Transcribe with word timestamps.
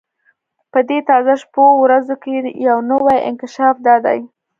په 0.71 0.79
دې 0.89 0.99
تازه 1.09 1.33
شپو 1.41 1.65
ورځو 1.83 2.15
کې 2.23 2.31
یو 2.67 2.77
نوی 2.91 3.17
انکشاف 3.29 3.75
دا 3.87 3.95
دی. 4.05 4.19